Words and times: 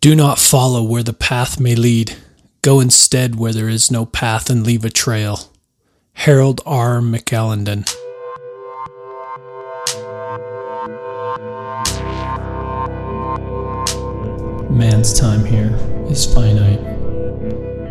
Do 0.00 0.16
not 0.16 0.38
follow 0.38 0.82
where 0.82 1.02
the 1.02 1.12
path 1.12 1.60
may 1.60 1.74
lead. 1.74 2.16
Go 2.62 2.80
instead 2.80 3.34
where 3.34 3.52
there 3.52 3.68
is 3.68 3.90
no 3.90 4.06
path 4.06 4.48
and 4.48 4.64
leave 4.64 4.82
a 4.82 4.88
trail. 4.88 5.52
Harold 6.14 6.62
R. 6.64 7.00
McAlindon. 7.00 7.86
Man's 14.70 15.12
time 15.12 15.44
here 15.44 15.76
is 16.08 16.24
finite, 16.24 16.82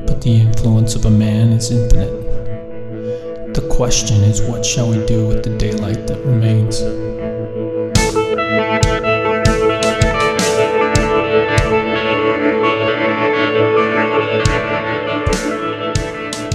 but 0.07 0.19
the 0.23 0.41
influence 0.41 0.95
of 0.95 1.05
a 1.05 1.11
man 1.11 1.51
is 1.51 1.69
infinite. 1.69 3.53
The 3.53 3.67
question 3.69 4.23
is, 4.23 4.41
what 4.41 4.65
shall 4.65 4.89
we 4.89 5.05
do 5.05 5.27
with 5.27 5.43
the 5.43 5.55
daylight 5.59 6.07
that 6.07 6.25
remains? 6.25 6.81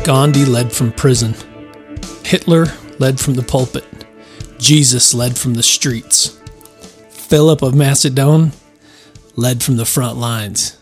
Gandhi 0.05 0.45
led 0.45 0.71
from 0.71 0.93
prison. 0.93 1.35
Hitler 2.25 2.67
led 2.99 3.19
from 3.19 3.35
the 3.35 3.43
pulpit. 3.43 3.85
Jesus 4.59 5.15
led 5.15 5.39
from 5.39 5.55
the 5.55 5.63
streets. 5.63 6.39
Philip 7.09 7.63
of 7.63 7.75
Macedon 7.75 8.53
led 9.35 9.63
from 9.63 9.79
the 9.79 9.87
front 9.87 10.19
lines. 10.19 10.77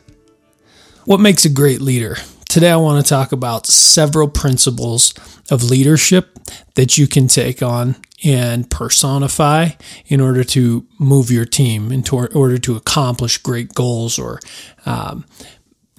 What 1.04 1.20
makes 1.20 1.44
a 1.44 1.48
great 1.48 1.80
leader? 1.80 2.16
Today, 2.48 2.72
I 2.72 2.76
want 2.76 3.04
to 3.04 3.08
talk 3.08 3.30
about 3.30 3.68
several 3.68 4.26
principles 4.26 5.14
of 5.52 5.62
leadership 5.62 6.36
that 6.74 6.98
you 6.98 7.06
can 7.06 7.28
take 7.28 7.62
on 7.62 7.94
and 8.24 8.68
personify 8.68 9.68
in 10.08 10.20
order 10.20 10.42
to 10.42 10.84
move 10.98 11.30
your 11.30 11.44
team, 11.44 11.92
in 11.92 12.02
order 12.10 12.58
to 12.58 12.74
accomplish 12.74 13.38
great 13.38 13.72
goals 13.72 14.18
or 14.18 14.40
um, 14.84 15.24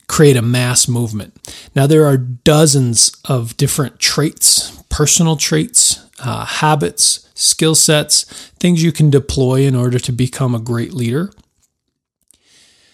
create 0.07 0.37
a 0.37 0.41
mass 0.41 0.87
movement. 0.87 1.33
Now, 1.75 1.87
there 1.87 2.05
are 2.05 2.17
dozens 2.17 3.15
of 3.25 3.55
different 3.57 3.99
traits, 3.99 4.83
personal 4.89 5.37
traits, 5.37 6.05
uh, 6.19 6.45
habits, 6.45 7.29
skill 7.33 7.75
sets, 7.75 8.23
things 8.59 8.83
you 8.83 8.91
can 8.91 9.09
deploy 9.09 9.61
in 9.61 9.75
order 9.75 9.99
to 9.99 10.11
become 10.11 10.55
a 10.55 10.59
great 10.59 10.93
leader. 10.93 11.31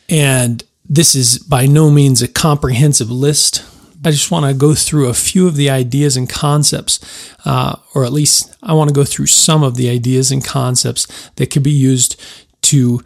And 0.07 0.63
this 0.87 1.15
is 1.15 1.39
by 1.39 1.67
no 1.67 1.91
means 1.91 2.21
a 2.21 2.27
comprehensive 2.27 3.11
list. 3.11 3.63
I 4.03 4.11
just 4.11 4.31
want 4.31 4.45
to 4.45 4.53
go 4.53 4.73
through 4.73 5.09
a 5.09 5.13
few 5.13 5.47
of 5.47 5.55
the 5.55 5.69
ideas 5.69 6.15
and 6.15 6.29
concepts, 6.29 6.99
uh, 7.45 7.75
or 7.93 8.05
at 8.05 8.13
least 8.13 8.55
I 8.63 8.73
want 8.73 8.89
to 8.89 8.93
go 8.93 9.03
through 9.03 9.27
some 9.27 9.61
of 9.61 9.75
the 9.75 9.89
ideas 9.89 10.31
and 10.31 10.43
concepts 10.43 11.29
that 11.35 11.51
could 11.51 11.63
be 11.63 11.71
used 11.71 12.19
to 12.63 13.01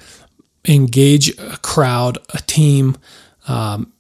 engage 0.66 1.38
a 1.39 1.58
crowd, 1.61 2.19
a 2.33 2.39
team, 2.39 2.95
um, 3.47 3.91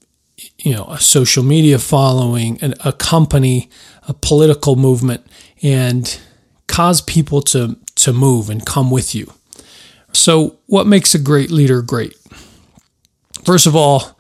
you 0.63 0.73
know, 0.73 0.85
a 0.85 0.99
social 0.99 1.43
media 1.43 1.77
following, 1.77 2.57
an, 2.61 2.73
a 2.85 2.93
company, 2.93 3.69
a 4.07 4.13
political 4.13 4.77
movement, 4.77 5.27
and 5.61 6.19
cause 6.67 7.01
people 7.01 7.41
to, 7.41 7.77
to 7.95 8.13
move 8.13 8.49
and 8.49 8.65
come 8.65 8.89
with 8.89 9.13
you. 9.13 9.31
So, 10.13 10.59
what 10.67 10.87
makes 10.87 11.13
a 11.13 11.19
great 11.19 11.51
leader 11.51 11.81
great? 11.81 12.15
First 13.43 13.67
of 13.67 13.75
all, 13.75 14.17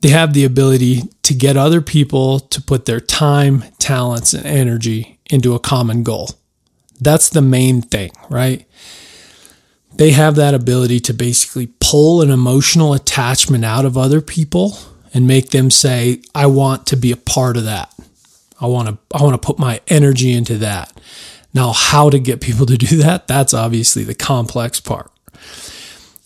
they 0.00 0.08
have 0.08 0.32
the 0.32 0.44
ability 0.44 1.02
to 1.22 1.34
get 1.34 1.58
other 1.58 1.82
people 1.82 2.40
to 2.40 2.62
put 2.62 2.86
their 2.86 3.00
time, 3.00 3.64
talents, 3.78 4.32
and 4.32 4.46
energy 4.46 5.18
into 5.28 5.54
a 5.54 5.60
common 5.60 6.02
goal. 6.02 6.30
That's 7.00 7.28
the 7.28 7.42
main 7.42 7.82
thing, 7.82 8.12
right? 8.30 8.66
They 9.94 10.12
have 10.12 10.36
that 10.36 10.54
ability 10.54 11.00
to 11.00 11.12
basically 11.12 11.68
pull 11.80 12.22
an 12.22 12.30
emotional 12.30 12.94
attachment 12.94 13.64
out 13.64 13.84
of 13.84 13.98
other 13.98 14.22
people 14.22 14.78
and 15.14 15.26
make 15.26 15.50
them 15.50 15.70
say, 15.70 16.22
I 16.34 16.46
want 16.46 16.86
to 16.88 16.96
be 16.96 17.12
a 17.12 17.16
part 17.16 17.56
of 17.56 17.64
that. 17.64 17.92
I 18.60 18.66
want 18.66 18.88
to 18.88 18.98
I 19.16 19.22
want 19.22 19.40
to 19.40 19.46
put 19.46 19.58
my 19.58 19.80
energy 19.88 20.32
into 20.32 20.56
that. 20.58 20.92
Now, 21.52 21.72
how 21.72 22.10
to 22.10 22.18
get 22.18 22.40
people 22.40 22.66
to 22.66 22.76
do 22.76 22.98
that? 22.98 23.26
That's 23.26 23.54
obviously 23.54 24.04
the 24.04 24.14
complex 24.14 24.80
part. 24.80 25.10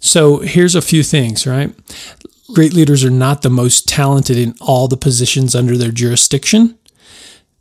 So, 0.01 0.39
here's 0.39 0.75
a 0.75 0.83
few 0.83 1.03
things, 1.03 1.47
right? 1.47 1.75
Great 2.55 2.73
leaders 2.73 3.05
are 3.05 3.11
not 3.11 3.43
the 3.43 3.51
most 3.51 3.89
talented 3.89 4.37
in 4.37 4.55
all 4.61 4.89
the 4.89 4.97
positions 4.97 5.55
under 5.55 5.77
their 5.77 5.93
jurisdiction, 5.93 6.77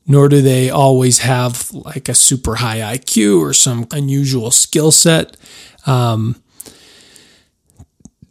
nor 0.08 0.30
do 0.30 0.42
they 0.42 0.70
always 0.70 1.20
have 1.20 1.72
like 1.72 2.10
a 2.10 2.16
super 2.16 2.56
high 2.56 2.80
IQ 2.80 3.40
or 3.40 3.54
some 3.54 3.88
unusual 3.92 4.50
skill 4.52 4.92
set. 4.92 5.38
Um, 5.86 6.42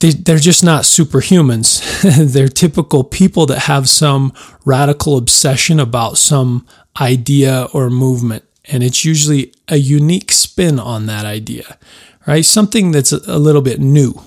they, 0.01 0.11
they're 0.11 0.39
just 0.39 0.65
not 0.65 0.85
superhumans. 0.85 2.33
they're 2.33 2.49
typical 2.49 3.05
people 3.05 3.47
that 3.47 3.61
have 3.61 3.89
some 3.89 4.33
radical 4.65 5.17
obsession 5.17 5.81
about 5.81 6.19
some 6.19 6.67
idea 7.01 7.69
or 7.73 7.91
movement. 7.91 8.45
And 8.67 8.83
it's 8.83 9.05
usually 9.05 9.53
a 9.69 9.77
unique 9.77 10.31
spin 10.31 10.79
on 10.79 11.07
that 11.07 11.25
idea, 11.25 11.79
right? 12.27 12.45
Something 12.45 12.91
that's 12.93 13.13
a 13.13 13.39
little 13.39 13.63
bit 13.63 13.81
new, 13.81 14.21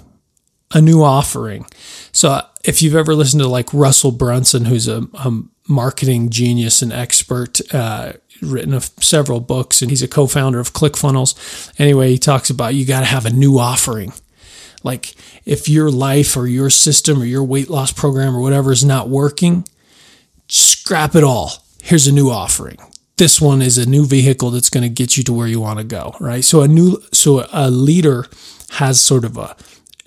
a 0.74 0.82
new 0.82 1.04
offering. 1.04 1.66
So 2.12 2.42
if 2.64 2.82
you've 2.82 2.96
ever 2.96 3.14
listened 3.14 3.42
to 3.42 3.48
like 3.48 3.74
Russell 3.74 4.12
Brunson, 4.12 4.66
who's 4.66 4.88
a, 4.88 5.08
a 5.14 5.42
marketing 5.68 6.30
genius 6.30 6.82
and 6.82 6.92
expert, 6.92 7.62
uh, 7.74 8.14
written 8.42 8.80
several 8.80 9.40
books, 9.40 9.82
and 9.82 9.92
he's 9.92 10.02
a 10.02 10.08
co-founder 10.08 10.60
of 10.60 10.74
ClickFunnels. 10.74 11.72
Anyway, 11.80 12.10
he 12.10 12.18
talks 12.18 12.50
about 12.50 12.74
you 12.74 12.86
got 12.86 13.02
to 13.02 13.06
have 13.06 13.26
a 13.26 13.30
new 13.30 13.60
offering. 13.60 14.12
Like 14.84 15.16
if 15.46 15.70
your 15.70 15.90
life 15.92 16.36
or 16.36 16.48
your 16.48 16.70
system 16.70 17.22
or 17.22 17.26
your 17.26 17.44
weight 17.44 17.70
loss 17.70 17.92
program 17.92 18.36
or 18.36 18.42
whatever 18.42 18.72
is 18.72 18.84
not 18.84 19.10
working, 19.10 19.68
scrap 20.48 21.16
it 21.16 21.24
all. 21.24 21.52
Here's 21.82 22.08
a 22.08 22.12
new 22.12 22.30
offering. 22.30 22.78
This 23.18 23.40
one 23.40 23.62
is 23.62 23.78
a 23.78 23.88
new 23.88 24.06
vehicle 24.06 24.50
that's 24.50 24.70
going 24.70 24.84
to 24.84 24.90
get 24.90 25.16
you 25.18 25.24
to 25.26 25.34
where 25.34 25.48
you 25.48 25.60
want 25.60 25.80
to 25.80 25.86
go, 25.86 26.16
right? 26.20 26.44
So 26.44 26.62
a 26.62 26.68
new 26.68 27.02
so 27.12 27.48
a 27.52 27.70
leader 27.70 28.26
has 28.72 29.00
sort 29.00 29.26
of 29.26 29.38
a 29.38 29.56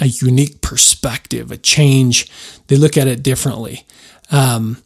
a 0.01 0.07
unique 0.07 0.61
perspective, 0.61 1.53
a 1.53 1.57
change. 1.57 2.29
They 2.67 2.77
look 2.77 2.97
at 2.97 3.07
it 3.07 3.23
differently. 3.23 3.87
Um, 4.33 4.83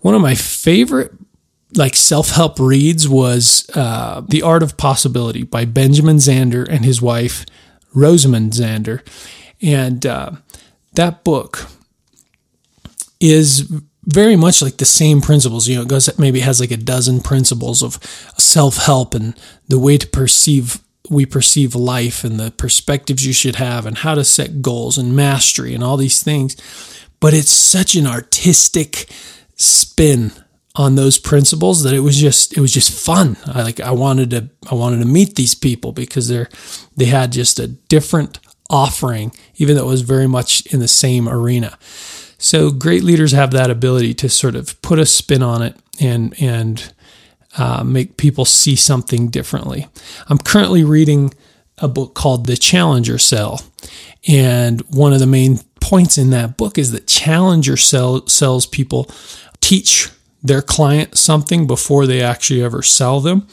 one 0.00 0.14
of 0.14 0.20
my 0.20 0.34
favorite 0.34 1.12
like 1.76 1.96
self-help 1.96 2.58
reads 2.60 3.08
was 3.08 3.68
uh, 3.74 4.20
The 4.28 4.42
Art 4.42 4.62
of 4.62 4.76
Possibility 4.76 5.42
by 5.42 5.64
Benjamin 5.64 6.18
Zander 6.18 6.68
and 6.68 6.84
his 6.84 7.02
wife 7.02 7.44
Rosamond 7.94 8.52
Zander. 8.52 9.06
And 9.62 10.04
uh, 10.04 10.32
that 10.94 11.24
book 11.24 11.66
is 13.20 13.72
very 14.04 14.36
much 14.36 14.60
like 14.60 14.76
the 14.76 14.84
same 14.84 15.20
principles. 15.20 15.66
You 15.66 15.76
know, 15.76 15.82
it 15.82 15.88
goes 15.88 16.18
maybe 16.18 16.40
has 16.40 16.60
like 16.60 16.70
a 16.70 16.76
dozen 16.76 17.20
principles 17.20 17.82
of 17.82 17.94
self 18.36 18.76
help 18.76 19.14
and 19.14 19.34
the 19.68 19.78
way 19.78 19.96
to 19.96 20.06
perceive 20.06 20.80
we 21.10 21.26
perceive 21.26 21.74
life 21.74 22.24
and 22.24 22.40
the 22.40 22.50
perspectives 22.50 23.26
you 23.26 23.32
should 23.32 23.56
have 23.56 23.84
and 23.84 23.98
how 23.98 24.14
to 24.14 24.24
set 24.24 24.62
goals 24.62 24.96
and 24.96 25.14
mastery 25.14 25.74
and 25.74 25.84
all 25.84 25.96
these 25.96 26.22
things. 26.22 26.56
But 27.20 27.34
it's 27.34 27.50
such 27.50 27.94
an 27.94 28.06
artistic 28.06 29.08
spin 29.56 30.32
on 30.76 30.96
those 30.96 31.18
principles 31.18 31.84
that 31.84 31.94
it 31.94 32.00
was 32.00 32.16
just 32.16 32.56
it 32.56 32.60
was 32.60 32.72
just 32.72 32.90
fun. 32.90 33.36
I 33.46 33.62
like 33.62 33.80
I 33.80 33.92
wanted 33.92 34.30
to 34.30 34.50
I 34.70 34.74
wanted 34.74 34.98
to 34.98 35.06
meet 35.06 35.36
these 35.36 35.54
people 35.54 35.92
because 35.92 36.28
they're 36.28 36.48
they 36.96 37.06
had 37.06 37.32
just 37.32 37.58
a 37.58 37.68
different 37.68 38.40
offering, 38.70 39.32
even 39.56 39.76
though 39.76 39.84
it 39.84 39.90
was 39.90 40.02
very 40.02 40.26
much 40.26 40.66
in 40.66 40.80
the 40.80 40.88
same 40.88 41.28
arena. 41.28 41.78
So 42.38 42.70
great 42.70 43.04
leaders 43.04 43.32
have 43.32 43.52
that 43.52 43.70
ability 43.70 44.14
to 44.14 44.28
sort 44.28 44.56
of 44.56 44.80
put 44.82 44.98
a 44.98 45.06
spin 45.06 45.42
on 45.42 45.62
it 45.62 45.76
and 46.00 46.34
and 46.40 46.92
uh, 47.56 47.84
make 47.84 48.16
people 48.16 48.44
see 48.44 48.74
something 48.74 49.28
differently. 49.28 49.86
I'm 50.28 50.38
currently 50.38 50.82
reading 50.82 51.32
a 51.78 51.86
book 51.86 52.14
called 52.14 52.46
The 52.46 52.56
Challenger 52.56 53.18
Sale, 53.18 53.60
and 54.26 54.80
one 54.90 55.12
of 55.12 55.20
the 55.20 55.26
main 55.26 55.60
points 55.80 56.18
in 56.18 56.30
that 56.30 56.56
book 56.56 56.78
is 56.78 56.90
that 56.92 57.06
Challenger 57.06 57.76
sell, 57.76 58.26
sells 58.26 58.66
people 58.66 59.08
teach 59.60 60.10
their 60.44 60.62
client 60.62 61.16
something 61.16 61.66
before 61.66 62.06
they 62.06 62.22
actually 62.22 62.62
ever 62.62 62.82
sell 62.82 63.20
them. 63.20 63.48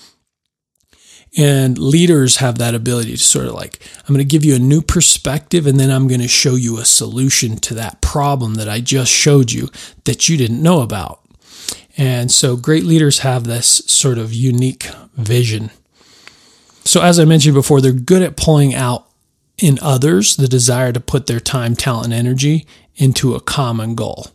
And 1.38 1.78
leaders 1.78 2.38
have 2.38 2.58
that 2.58 2.76
ability 2.76 3.14
to 3.14 3.18
sort 3.18 3.46
of 3.46 3.54
like, 3.54 3.80
I'm 4.02 4.14
going 4.14 4.18
to 4.18 4.26
give 4.26 4.44
you 4.44 4.56
a 4.56 4.60
new 4.60 4.82
perspective 4.82 5.66
and 5.66 5.80
then 5.80 5.90
I'm 5.90 6.10
going 6.10 6.20
to 6.20 6.28
show 6.28 6.56
you 6.56 6.78
a 6.78 6.86
solution 6.86 7.56
to 7.60 7.74
that 7.76 8.02
problem 8.02 8.56
that 8.56 8.68
I 8.68 8.82
just 8.82 9.12
showed 9.12 9.54
you 9.54 9.70
that 10.04 10.28
you 10.28 10.36
didn't 10.36 10.62
know 10.62 10.82
about. 10.82 11.22
And 11.98 12.30
so 12.30 12.58
great 12.58 12.84
leaders 12.84 13.20
have 13.20 13.46
this 13.46 13.68
sort 13.68 14.18
of 14.18 14.34
unique 14.34 14.90
vision. 15.16 15.72
So, 16.84 17.02
as 17.02 17.20
I 17.20 17.26
mentioned 17.26 17.54
before, 17.54 17.80
they're 17.80 17.92
good 17.92 18.24
at 18.24 18.36
pulling 18.36 18.74
out 18.74 19.08
in 19.58 19.78
others 19.82 20.36
the 20.36 20.48
desire 20.48 20.92
to 20.92 21.00
put 21.00 21.28
their 21.28 21.40
time, 21.40 21.76
talent, 21.76 22.06
and 22.06 22.14
energy 22.14 22.66
into 22.96 23.36
a 23.36 23.40
common 23.40 23.94
goal. 23.94 24.28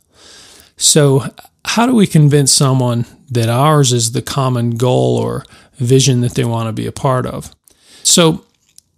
So, 0.76 1.24
how 1.66 1.84
do 1.84 1.94
we 1.94 2.06
convince 2.06 2.52
someone 2.52 3.04
that 3.30 3.48
ours 3.48 3.92
is 3.92 4.12
the 4.12 4.22
common 4.22 4.70
goal 4.70 5.18
or 5.18 5.44
vision 5.74 6.20
that 6.20 6.34
they 6.34 6.44
want 6.44 6.68
to 6.68 6.72
be 6.72 6.86
a 6.86 6.92
part 6.92 7.26
of? 7.26 7.54
So 8.02 8.44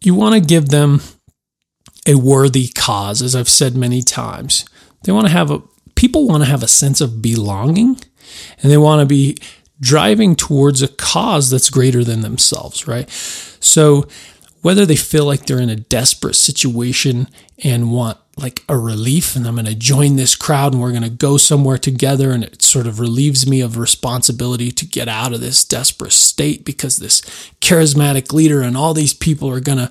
you 0.01 0.15
want 0.15 0.35
to 0.35 0.41
give 0.41 0.69
them 0.69 1.01
a 2.07 2.15
worthy 2.15 2.69
cause, 2.69 3.23
as 3.23 3.35
I've 3.35 3.49
said 3.49 3.75
many 3.75 4.03
times. 4.03 4.65
They 5.05 5.13
want 5.13 5.27
to 5.27 5.33
have 5.33 5.51
a 5.51 5.63
people 5.95 6.29
want 6.29 6.45
to 6.45 6.49
have 6.49 6.63
a 6.63 6.69
sense 6.69 7.01
of 7.01 7.21
belonging 7.21 7.99
and 8.63 8.71
they 8.71 8.77
want 8.77 9.01
to 9.01 9.07
be 9.07 9.37
driving 9.81 10.37
towards 10.37 10.83
a 10.83 10.89
cause 10.89 11.51
that's 11.51 11.71
greater 11.71 12.05
than 12.05 12.21
themselves, 12.21 12.87
right? 12.87 13.09
So 13.11 14.07
whether 14.63 14.85
they 14.85 14.97
feel 14.97 15.25
like 15.25 15.47
they're 15.47 15.61
in 15.61 15.71
a 15.71 15.77
desperate 15.77 16.37
situation 16.37 17.29
and 17.65 17.93
want 17.93 18.19
like 18.39 18.65
a 18.69 18.77
relief 18.77 19.37
and 19.37 19.47
I'm 19.47 19.55
going 19.55 19.67
to 19.67 19.75
join 19.75 20.17
this 20.17 20.37
crowd 20.37 20.73
and 20.73 20.83
we're 20.83 20.93
going 20.93 21.03
to 21.03 21.11
go 21.11 21.37
somewhere 21.37 21.79
together 21.79 22.31
and 22.31 22.45
it 22.45 22.63
sort 22.63 22.87
of 22.87 23.01
relieves 23.01 23.49
me 23.49 23.61
of 23.61 23.77
responsibility 23.77 24.71
to 24.71 24.87
get 24.87 25.09
out 25.09 25.33
of 25.33 25.41
this 25.41 25.65
desperate 25.65 26.13
state 26.13 26.65
because 26.65 26.97
this 26.97 27.21
charismatic 27.61 28.33
leader 28.33 28.63
and 28.63 28.77
all 28.77 28.95
these 28.95 29.15
people 29.15 29.51
are 29.51 29.61
going 29.61 29.79
to 29.79 29.91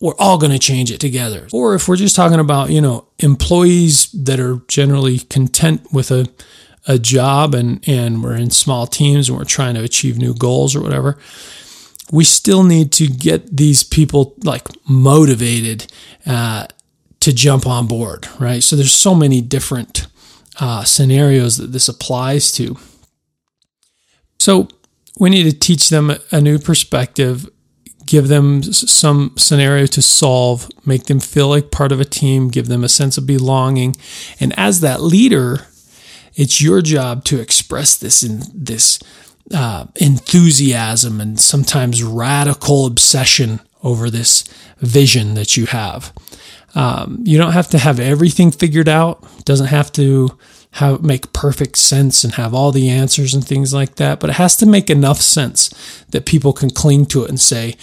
we're 0.00 0.14
all 0.18 0.36
going 0.36 0.52
to 0.52 0.58
change 0.58 0.92
it 0.92 1.00
together. 1.00 1.48
Or 1.52 1.74
if 1.74 1.88
we're 1.88 1.96
just 1.96 2.14
talking 2.14 2.38
about, 2.38 2.68
you 2.68 2.82
know, 2.82 3.06
employees 3.18 4.12
that 4.12 4.38
are 4.38 4.60
generally 4.68 5.20
content 5.20 5.90
with 5.92 6.10
a 6.10 6.28
a 6.86 6.98
job 6.98 7.54
and 7.54 7.86
and 7.88 8.22
we're 8.22 8.36
in 8.36 8.50
small 8.50 8.86
teams 8.86 9.28
and 9.28 9.36
we're 9.36 9.44
trying 9.44 9.74
to 9.74 9.82
achieve 9.82 10.18
new 10.18 10.34
goals 10.34 10.76
or 10.76 10.80
whatever, 10.80 11.18
we 12.12 12.24
still 12.24 12.62
need 12.62 12.92
to 12.92 13.06
get 13.06 13.56
these 13.56 13.82
people 13.82 14.34
like 14.44 14.68
motivated 14.88 15.90
uh, 16.26 16.66
to 17.26 17.32
jump 17.32 17.66
on 17.66 17.88
board, 17.88 18.28
right? 18.38 18.62
So 18.62 18.76
there's 18.76 18.92
so 18.92 19.12
many 19.12 19.40
different 19.40 20.06
uh, 20.60 20.84
scenarios 20.84 21.56
that 21.56 21.72
this 21.72 21.88
applies 21.88 22.52
to. 22.52 22.76
So 24.38 24.68
we 25.18 25.30
need 25.30 25.42
to 25.42 25.58
teach 25.58 25.88
them 25.88 26.12
a 26.30 26.40
new 26.40 26.60
perspective, 26.60 27.50
give 28.06 28.28
them 28.28 28.62
some 28.62 29.32
scenario 29.36 29.86
to 29.86 30.02
solve, 30.02 30.70
make 30.84 31.06
them 31.06 31.18
feel 31.18 31.48
like 31.48 31.72
part 31.72 31.90
of 31.90 32.00
a 32.00 32.04
team, 32.04 32.46
give 32.46 32.68
them 32.68 32.84
a 32.84 32.88
sense 32.88 33.18
of 33.18 33.26
belonging, 33.26 33.96
and 34.38 34.56
as 34.56 34.78
that 34.82 35.02
leader, 35.02 35.66
it's 36.36 36.62
your 36.62 36.80
job 36.80 37.24
to 37.24 37.40
express 37.40 37.96
this 37.96 38.22
in 38.22 38.42
this 38.54 39.00
uh, 39.52 39.86
enthusiasm 39.96 41.20
and 41.20 41.40
sometimes 41.40 42.04
radical 42.04 42.86
obsession 42.86 43.58
over 43.82 44.10
this 44.10 44.44
vision 44.78 45.34
that 45.34 45.56
you 45.56 45.66
have. 45.66 46.12
Um, 46.76 47.20
you 47.24 47.38
don't 47.38 47.52
have 47.52 47.68
to 47.70 47.78
have 47.78 47.98
everything 47.98 48.52
figured 48.52 48.88
out. 48.88 49.24
Doesn't 49.46 49.68
have 49.68 49.90
to 49.92 50.38
have 50.72 51.02
make 51.02 51.32
perfect 51.32 51.78
sense 51.78 52.22
and 52.22 52.34
have 52.34 52.52
all 52.52 52.70
the 52.70 52.90
answers 52.90 53.32
and 53.32 53.44
things 53.44 53.72
like 53.72 53.94
that. 53.96 54.20
But 54.20 54.30
it 54.30 54.34
has 54.34 54.56
to 54.58 54.66
make 54.66 54.90
enough 54.90 55.20
sense 55.22 55.70
that 56.10 56.26
people 56.26 56.52
can 56.52 56.68
cling 56.68 57.06
to 57.06 57.24
it 57.24 57.30
and 57.30 57.40
say, 57.40 57.76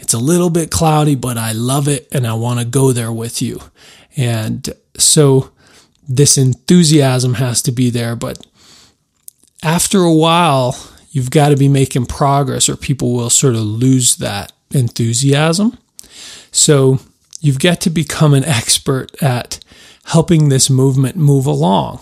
"It's 0.00 0.12
a 0.12 0.18
little 0.18 0.50
bit 0.50 0.72
cloudy, 0.72 1.14
but 1.14 1.38
I 1.38 1.52
love 1.52 1.86
it 1.86 2.08
and 2.10 2.26
I 2.26 2.34
want 2.34 2.58
to 2.58 2.66
go 2.66 2.92
there 2.92 3.12
with 3.12 3.40
you." 3.40 3.62
And 4.16 4.68
so 4.96 5.52
this 6.08 6.36
enthusiasm 6.36 7.34
has 7.34 7.62
to 7.62 7.70
be 7.70 7.88
there. 7.88 8.16
But 8.16 8.44
after 9.62 10.00
a 10.00 10.12
while, 10.12 10.76
you've 11.12 11.30
got 11.30 11.50
to 11.50 11.56
be 11.56 11.68
making 11.68 12.06
progress 12.06 12.68
or 12.68 12.74
people 12.74 13.12
will 13.12 13.30
sort 13.30 13.54
of 13.54 13.60
lose 13.60 14.16
that 14.16 14.50
enthusiasm. 14.72 15.78
So 16.50 16.98
you've 17.40 17.58
got 17.58 17.80
to 17.82 17.90
become 17.90 18.34
an 18.34 18.44
expert 18.44 19.20
at 19.22 19.58
helping 20.04 20.48
this 20.48 20.70
movement 20.70 21.16
move 21.16 21.46
along, 21.46 22.00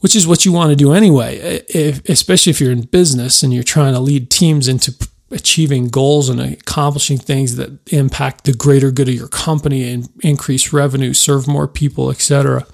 which 0.00 0.16
is 0.16 0.26
what 0.26 0.44
you 0.44 0.52
want 0.52 0.70
to 0.70 0.76
do 0.76 0.92
anyway, 0.92 1.36
if, 1.68 2.06
especially 2.08 2.50
if 2.50 2.60
you're 2.60 2.72
in 2.72 2.82
business 2.82 3.42
and 3.42 3.52
you're 3.52 3.62
trying 3.62 3.94
to 3.94 4.00
lead 4.00 4.30
teams 4.30 4.68
into 4.68 4.94
achieving 5.30 5.88
goals 5.88 6.28
and 6.28 6.40
accomplishing 6.40 7.18
things 7.18 7.56
that 7.56 7.92
impact 7.92 8.44
the 8.44 8.52
greater 8.52 8.90
good 8.90 9.08
of 9.08 9.14
your 9.14 9.28
company 9.28 9.90
and 9.90 10.08
increase 10.22 10.72
revenue, 10.72 11.12
serve 11.12 11.48
more 11.48 11.66
people, 11.66 12.10
etc 12.10 12.64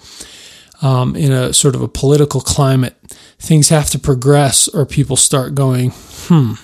um, 0.82 1.14
in 1.16 1.32
a 1.32 1.52
sort 1.52 1.74
of 1.74 1.80
a 1.80 1.88
political 1.88 2.40
climate, 2.40 2.96
things 3.38 3.68
have 3.70 3.88
to 3.90 3.98
progress 3.98 4.68
or 4.68 4.84
people 4.84 5.16
start 5.16 5.54
going, 5.54 5.92
hmm, 5.94 6.54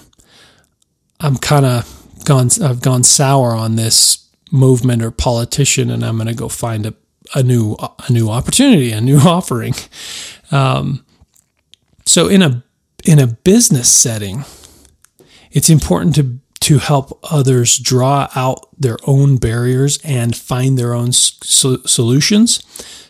I'm 1.21 1.37
kind 1.37 1.65
of 1.65 2.25
gone, 2.25 2.51
I've 2.63 2.83
gone 2.83 3.05
sour 3.05 3.53
on 3.53 3.77
this 3.77 4.28
movement 4.51 5.03
or 5.03 5.11
politician, 5.11 5.91
and 5.91 6.05
I'm 6.05 6.17
going 6.17 6.29
to 6.29 6.35
go 6.35 6.49
find 6.49 6.87
a, 6.87 6.95
a 7.35 7.43
new 7.43 7.77
a 8.09 8.13
new 8.13 8.29
opportunity, 8.31 8.93
a 8.93 9.01
new 9.01 9.19
offering. 9.25 9.75
Um, 10.51 11.05
so 12.07 12.29
in 12.29 12.43
a 12.43 12.65
in 13.05 13.19
a 13.19 13.27
business 13.27 13.91
setting, 13.91 14.45
it's 15.51 15.71
important 15.71 16.15
to 16.17 16.39
to 16.61 16.79
help 16.79 17.19
others 17.31 17.79
draw 17.79 18.29
out 18.35 18.69
their 18.79 18.99
own 19.07 19.37
barriers 19.37 19.99
and 20.05 20.37
find 20.37 20.77
their 20.77 20.93
own 20.93 21.13
so- 21.13 21.83
solutions 21.87 22.59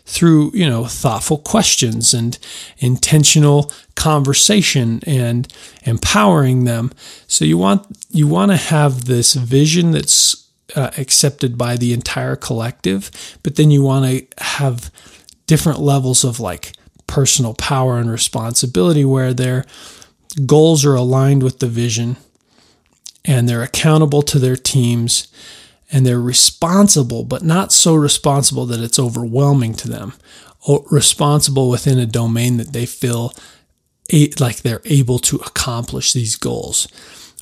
through, 0.05 0.50
you 0.55 0.69
know, 0.69 0.87
thoughtful 0.87 1.38
questions 1.38 2.14
and 2.14 2.38
intentional 2.79 3.70
conversation 3.94 5.00
and 5.06 5.52
empowering 5.82 6.64
them. 6.64 6.93
So 7.26 7.44
you 7.44 7.58
want 7.58 7.87
you 8.11 8.26
want 8.26 8.50
to 8.50 8.56
have 8.56 9.05
this 9.05 9.35
vision 9.35 9.93
that's 9.93 10.47
uh, 10.76 10.90
accepted 10.98 11.56
by 11.56 11.76
the 11.76 11.92
entire 11.92 12.36
collective, 12.36 13.10
but 13.42 13.56
then 13.56 13.70
you 13.70 13.82
want 13.82 14.04
to 14.04 14.44
have 14.44 14.90
different 15.46 15.80
levels 15.80 16.24
of 16.24 16.40
like 16.40 16.72
personal 17.06 17.54
power 17.54 17.98
and 17.98 18.10
responsibility 18.10 19.04
where 19.04 19.32
their 19.32 19.64
goals 20.46 20.84
are 20.84 20.94
aligned 20.94 21.42
with 21.42 21.58
the 21.58 21.66
vision 21.66 22.16
and 23.24 23.48
they're 23.48 23.62
accountable 23.62 24.22
to 24.22 24.38
their 24.38 24.56
teams 24.56 25.28
and 25.90 26.04
they're 26.04 26.20
responsible, 26.20 27.24
but 27.24 27.42
not 27.42 27.72
so 27.72 27.94
responsible 27.94 28.66
that 28.66 28.80
it's 28.80 28.98
overwhelming 28.98 29.74
to 29.74 29.88
them. 29.88 30.12
responsible 30.90 31.70
within 31.70 31.98
a 31.98 32.06
domain 32.06 32.58
that 32.58 32.74
they 32.74 32.84
feel 32.84 33.32
like 34.38 34.58
they're 34.58 34.82
able 34.84 35.18
to 35.18 35.36
accomplish 35.36 36.12
these 36.12 36.36
goals, 36.36 36.88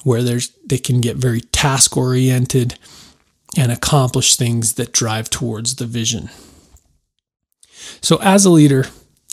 where 0.05 0.23
they 0.23 0.79
can 0.79 1.01
get 1.01 1.17
very 1.17 1.41
task 1.41 1.97
oriented 1.97 2.79
and 3.57 3.73
accomplish 3.73 4.37
things 4.37 4.75
that 4.75 4.93
drive 4.93 5.31
towards 5.31 5.77
the 5.77 5.87
vision. 5.87 6.31
So, 8.01 8.19
as 8.21 8.45
a 8.45 8.51
leader, 8.51 8.87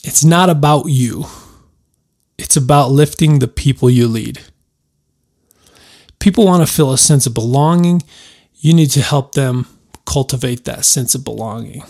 it's 0.04 0.24
not 0.24 0.50
about 0.50 0.86
you. 0.86 1.26
It's 2.38 2.58
about 2.58 2.92
lifting 2.92 3.40
the 3.40 3.48
people 3.48 3.90
you 3.90 4.08
lead. 4.08 4.42
People 6.20 6.46
want 6.46 6.66
to 6.66 6.74
feel 6.74 6.92
a 6.92 6.98
sense 6.98 7.26
of 7.26 7.34
belonging 7.34 8.02
you 8.64 8.74
need 8.74 8.92
to 8.92 9.02
help 9.02 9.34
them 9.34 9.68
cultivate 10.06 10.64
that 10.64 10.86
sense 10.86 11.14
of 11.14 11.26
belonging. 11.26 11.84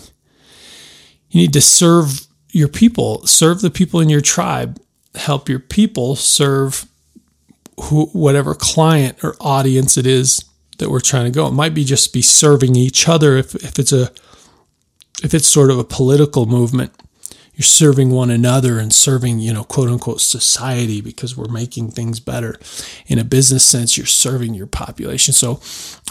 You 1.30 1.42
need 1.42 1.54
to 1.54 1.62
serve 1.62 2.26
your 2.50 2.68
people, 2.68 3.26
serve 3.28 3.62
the 3.62 3.70
people 3.70 4.00
in 4.00 4.10
your 4.10 4.22
tribe, 4.22 4.82
help 5.14 5.48
your 5.48 5.60
people 5.60 6.16
serve 6.16 6.88
whatever 7.78 8.56
client 8.56 9.24
or 9.24 9.36
audience 9.40 9.98
it 9.98 10.08
is 10.08 10.46
that 10.84 10.92
we're 10.92 11.00
trying 11.00 11.26
to 11.26 11.32
go. 11.32 11.48
It 11.48 11.52
might 11.52 11.74
be 11.74 11.84
just 11.84 12.14
be 12.14 12.22
serving 12.22 12.76
each 12.76 13.08
other 13.08 13.38
if, 13.38 13.56
if 13.56 13.80
it's 13.80 13.92
a 13.92 14.12
if 15.24 15.34
it's 15.34 15.48
sort 15.48 15.72
of 15.72 15.80
a 15.80 15.84
political 15.84 16.46
movement 16.46 16.92
you're 17.56 17.64
serving 17.64 18.10
one 18.10 18.32
another 18.32 18.80
and 18.80 18.92
serving, 18.92 19.40
you 19.40 19.54
know, 19.54 19.64
quote 19.64 19.90
unquote 19.90 20.22
society 20.22 21.02
because 21.02 21.38
we're 21.38 21.52
making 21.52 21.92
things 21.92 22.20
better. 22.20 22.58
In 23.06 23.20
a 23.20 23.24
business 23.24 23.64
sense, 23.64 23.96
you're 23.96 24.08
serving 24.08 24.56
your 24.56 24.66
population. 24.66 25.34
So 25.36 25.62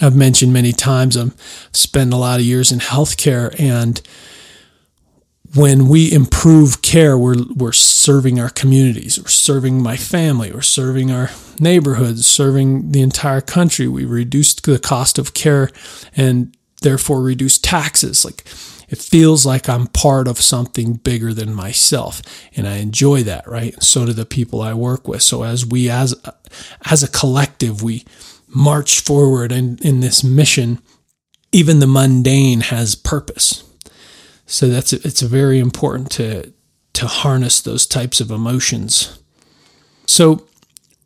I've 0.00 0.14
mentioned 0.14 0.52
many 0.52 0.72
times 0.72 1.16
um, 1.16 1.32
I'm 1.32 1.34
spent 1.72 2.12
a 2.12 2.16
lot 2.16 2.38
of 2.38 2.46
years 2.46 2.70
in 2.70 2.78
healthcare 2.78 3.58
and 3.58 4.00
when 5.54 5.88
we 5.88 6.10
improve 6.10 6.80
care, 6.80 7.18
we're, 7.18 7.44
we're 7.54 7.72
serving 7.72 8.40
our 8.40 8.48
communities, 8.48 9.18
we're 9.20 9.28
serving 9.28 9.82
my 9.82 9.96
family, 9.96 10.50
we're 10.50 10.62
serving 10.62 11.10
our 11.10 11.30
neighborhoods, 11.60 12.26
serving 12.26 12.92
the 12.92 13.02
entire 13.02 13.42
country. 13.42 13.86
We 13.86 14.04
reduced 14.04 14.64
the 14.64 14.78
cost 14.78 15.18
of 15.18 15.34
care 15.34 15.70
and 16.16 16.56
therefore 16.80 17.20
reduce 17.20 17.58
taxes. 17.58 18.24
Like 18.24 18.44
it 18.88 18.98
feels 18.98 19.44
like 19.44 19.68
I'm 19.68 19.88
part 19.88 20.26
of 20.26 20.40
something 20.40 20.94
bigger 20.94 21.34
than 21.34 21.54
myself. 21.54 22.22
And 22.56 22.66
I 22.66 22.76
enjoy 22.76 23.22
that, 23.24 23.46
right? 23.46 23.80
so 23.82 24.06
do 24.06 24.12
the 24.12 24.24
people 24.24 24.62
I 24.62 24.72
work 24.72 25.06
with. 25.06 25.22
So 25.22 25.42
as 25.42 25.66
we, 25.66 25.90
as, 25.90 26.14
as 26.84 27.02
a 27.02 27.08
collective, 27.08 27.82
we 27.82 28.04
march 28.48 29.00
forward 29.00 29.52
in, 29.52 29.78
in 29.82 30.00
this 30.00 30.24
mission, 30.24 30.78
even 31.52 31.78
the 31.78 31.86
mundane 31.86 32.60
has 32.60 32.94
purpose. 32.94 33.64
So 34.52 34.68
that's, 34.68 34.92
it's 34.92 35.22
very 35.22 35.58
important 35.58 36.10
to, 36.12 36.52
to 36.92 37.06
harness 37.06 37.62
those 37.62 37.86
types 37.86 38.20
of 38.20 38.30
emotions. 38.30 39.18
So 40.06 40.46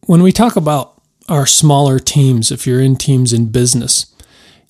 when 0.07 0.25
we 0.25 0.33
talk 0.33 0.57
about 0.57 1.01
our 1.29 1.47
smaller 1.47 2.01
teams, 2.01 2.51
if 2.51 2.67
you're 2.67 2.81
in 2.81 2.97
teams 2.97 3.33
in 3.33 3.53
business, 3.53 4.13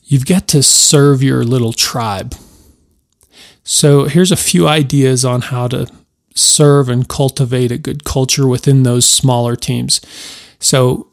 you've 0.05 0.27
got 0.27 0.47
to 0.49 0.63
serve 0.63 1.23
your 1.23 1.43
little 1.43 1.73
tribe. 1.73 2.35
So 3.65 4.05
here's 4.05 4.31
a 4.31 4.37
few 4.37 4.69
ideas 4.69 5.25
on 5.25 5.41
how 5.41 5.69
to 5.69 5.87
serve 6.35 6.91
and 6.91 7.09
cultivate 7.09 7.73
a 7.73 7.79
good 7.79 8.05
culture 8.05 8.47
within 8.47 8.83
those 8.83 9.07
smaller 9.07 9.57
teams. 9.57 10.03
So 10.59 11.09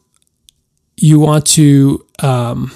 you 0.98 1.18
want 1.18 1.46
to 1.46 2.04
um, 2.18 2.72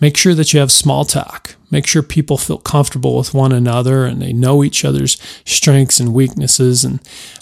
make 0.00 0.16
sure 0.16 0.34
that 0.34 0.52
you 0.52 0.60
have 0.60 0.70
small 0.70 1.04
talk. 1.04 1.56
Make 1.70 1.86
sure 1.86 2.02
people 2.02 2.38
feel 2.38 2.58
comfortable 2.58 3.16
with 3.16 3.34
one 3.34 3.52
another 3.52 4.04
and 4.04 4.22
they 4.22 4.32
know 4.32 4.64
each 4.64 4.84
other's 4.84 5.20
strengths 5.44 6.00
and 6.00 6.14
weaknesses 6.14 6.84
and 6.84 7.00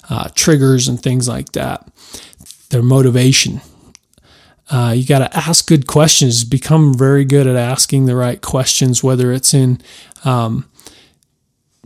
uh, 0.09 0.29
triggers 0.35 0.87
and 0.87 1.01
things 1.01 1.27
like 1.27 1.53
that. 1.53 1.87
Their 2.69 2.83
motivation. 2.83 3.61
Uh, 4.69 4.93
you 4.95 5.05
got 5.05 5.19
to 5.19 5.37
ask 5.37 5.65
good 5.67 5.87
questions. 5.87 6.43
Become 6.43 6.93
very 6.93 7.23
good 7.23 7.47
at 7.47 7.55
asking 7.55 8.05
the 8.05 8.15
right 8.15 8.41
questions, 8.41 9.01
whether 9.01 9.31
it's 9.31 9.53
in 9.53 9.79
um, 10.25 10.69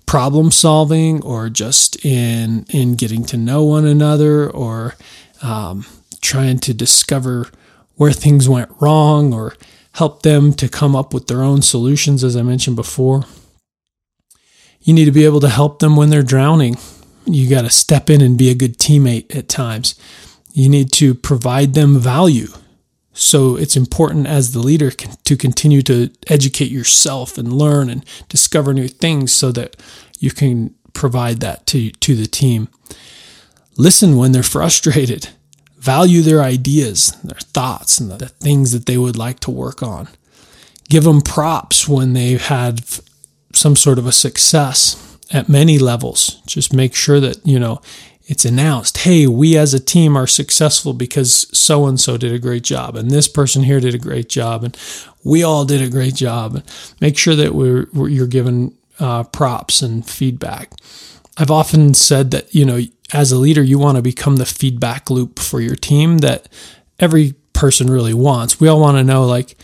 problem 0.07 0.51
solving 0.51 1.24
or 1.24 1.48
just 1.50 2.03
in 2.03 2.65
in 2.69 2.95
getting 2.95 3.24
to 3.24 3.38
know 3.38 3.63
one 3.63 3.86
another 3.86 4.50
or 4.50 4.95
um, 5.43 5.86
trying 6.21 6.60
to 6.60 6.74
discover 6.74 7.48
where 7.95 8.12
things 8.12 8.50
went 8.50 8.69
wrong 8.79 9.33
or 9.33 9.55
help 9.93 10.24
them 10.24 10.53
to 10.53 10.69
come 10.69 10.95
up 10.95 11.13
with 11.13 11.27
their 11.27 11.43
own 11.43 11.62
solutions, 11.62 12.24
as 12.24 12.36
I 12.36 12.41
mentioned 12.41 12.75
before. 12.75 13.25
You 14.81 14.93
need 14.93 15.05
to 15.05 15.12
be 15.12 15.25
able 15.25 15.41
to 15.41 15.50
help 15.50 15.79
them 15.79 15.95
when 15.95 16.10
they're 16.10 16.24
drowning. 16.24 16.77
You 17.25 17.50
got 17.50 17.62
to 17.62 17.69
step 17.69 18.10
in 18.10 18.21
and 18.21 18.38
be 18.38 18.50
a 18.50 18.55
good 18.55 18.77
teammate 18.79 19.36
at 19.36 19.48
times. 19.48 19.95
You 20.53 20.69
need 20.69 20.91
to 20.93 21.13
provide 21.13 21.74
them 21.74 22.00
value. 22.00 22.48
So 23.13 23.57
it's 23.57 23.75
important 23.75 24.27
as 24.27 24.51
the 24.51 24.60
leader 24.60 24.89
to 24.89 25.38
continue 25.38 25.81
to 25.83 26.10
educate 26.27 26.71
yourself 26.71 27.38
and 27.38 27.53
learn 27.53 27.89
and 27.89 28.05
discover 28.29 28.74
new 28.74 28.88
things 28.88 29.33
so 29.33 29.51
that 29.51 29.75
you 30.19 30.31
can 30.31 30.74
provide 30.93 31.41
that 31.41 31.65
to, 31.67 31.91
to 31.91 32.15
the 32.15 32.25
team. 32.25 32.69
Listen 33.77 34.17
when 34.17 34.31
they're 34.31 34.43
frustrated 34.57 35.29
value 35.82 36.22
their 36.22 36.42
ideas, 36.42 37.18
their 37.24 37.40
thoughts, 37.40 38.00
and 38.00 38.12
the 38.12 38.30
things 38.30 38.72
that 38.72 38.86
they 38.86 38.98
would 38.98 39.18
like 39.18 39.40
to 39.42 39.52
work 39.52 39.82
on. 39.82 40.08
Give 40.90 41.04
them 41.04 41.22
props 41.22 41.88
when 41.88 42.14
they've 42.14 42.46
had 42.46 42.84
some 43.54 43.76
sort 43.76 43.98
of 43.98 44.06
a 44.06 44.12
success 44.12 45.18
at 45.32 45.50
many 45.50 45.80
levels. 45.80 46.42
Just 46.46 46.74
make 46.74 46.94
sure 46.94 47.20
that, 47.20 47.46
you 47.46 47.60
know, 47.60 47.82
it's 48.26 48.46
announced, 48.46 49.00
hey, 49.00 49.26
we 49.26 49.58
as 49.58 49.74
a 49.74 49.80
team 49.80 50.16
are 50.16 50.28
successful 50.28 50.94
because 50.94 51.48
so 51.58 51.88
and 51.88 52.00
so 52.00 52.16
did 52.16 52.32
a 52.32 52.40
great 52.40 52.64
job, 52.64 52.96
and 52.96 53.10
this 53.10 53.28
person 53.28 53.64
here 53.64 53.80
did 53.80 53.96
a 53.96 54.08
great 54.10 54.30
job, 54.30 54.64
and 54.64 54.78
we 55.24 55.44
all 55.44 55.66
did 55.66 55.82
a 55.82 55.90
great 55.90 56.16
job. 56.16 56.56
And 56.56 56.64
make 57.02 57.18
sure 57.18 57.36
that 57.36 57.56
we're, 57.56 57.88
we're 57.92 58.10
you're 58.10 58.28
given 58.28 58.78
uh, 59.00 59.24
props 59.24 59.82
and 59.82 60.06
feedback. 60.08 60.72
I've 61.38 61.52
often 61.52 61.94
said 61.94 62.32
that, 62.32 62.54
you 62.54 62.66
know, 62.66 62.80
as 63.13 63.32
a 63.32 63.38
leader, 63.38 63.62
you 63.62 63.77
want 63.77 63.98
to 63.98 64.01
become 64.01 64.38
the 64.38 64.46
feedback 64.46 65.10
loop 65.10 65.39
for 65.39 65.60
your 65.60 65.75
team 65.75 66.20
that 66.20 66.48
every 67.00 67.34
person 67.53 67.89
really 67.89 68.13
wants. 68.13 68.60
We 68.60 68.68
all 68.68 68.80
want 68.80 68.98
to 68.98 69.03
know, 69.03 69.25
like, 69.25 69.58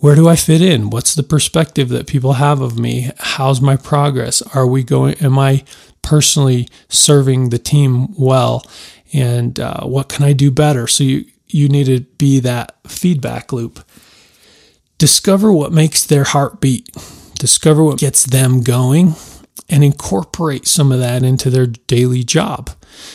where 0.00 0.16
do 0.16 0.28
I 0.28 0.34
fit 0.34 0.60
in? 0.60 0.90
What's 0.90 1.14
the 1.14 1.22
perspective 1.22 1.88
that 1.90 2.08
people 2.08 2.34
have 2.34 2.60
of 2.60 2.78
me? 2.78 3.10
How's 3.18 3.60
my 3.60 3.76
progress? 3.76 4.42
Are 4.54 4.66
we 4.66 4.82
going, 4.82 5.14
am 5.16 5.38
I 5.38 5.64
personally 6.02 6.68
serving 6.88 7.50
the 7.50 7.58
team 7.58 8.12
well? 8.18 8.66
And 9.12 9.60
uh, 9.60 9.84
what 9.84 10.08
can 10.08 10.24
I 10.24 10.32
do 10.32 10.50
better? 10.50 10.88
So 10.88 11.04
you, 11.04 11.24
you 11.46 11.68
need 11.68 11.86
to 11.86 12.00
be 12.00 12.40
that 12.40 12.76
feedback 12.88 13.52
loop. 13.52 13.84
Discover 14.98 15.52
what 15.52 15.72
makes 15.72 16.04
their 16.04 16.24
heart 16.24 16.60
beat. 16.60 16.88
Discover 17.38 17.84
what 17.84 17.98
gets 17.98 18.24
them 18.24 18.62
going 18.62 19.14
and 19.72 19.82
incorporate 19.82 20.68
some 20.68 20.92
of 20.92 20.98
that 20.98 21.22
into 21.22 21.48
their 21.48 21.66
daily 21.66 22.22
job 22.22 22.70